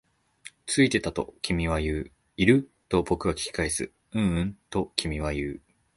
[0.65, 2.11] ついてた、と君は言う。
[2.35, 2.71] いる？
[2.89, 3.91] と僕は聞き返す。
[4.13, 5.61] ううん、と君は言う。